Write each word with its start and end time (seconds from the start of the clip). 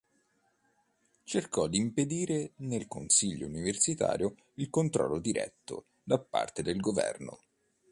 Cercò 1.25 1.67
di 1.67 1.77
impedire 1.77 2.53
nel 2.55 2.87
Consiglio 2.87 3.45
universitario 3.45 4.33
il 4.55 4.71
controllo 4.71 5.19
diretto 5.19 5.89
da 6.01 6.17
parte 6.17 6.63
del 6.63 6.79
governo. 6.79 7.37